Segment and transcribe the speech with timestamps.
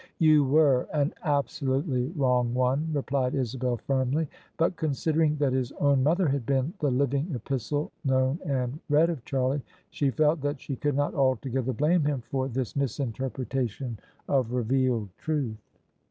[0.17, 4.27] "You were: an absolutely wrong one," replied Isabel firmly.
[4.57, 9.23] But considering that his own mother had been the living epistle known and read of
[9.25, 9.61] Charlie,
[9.91, 15.61] she felt that she could not altogether blame him for this misinterpretation of revealed truth.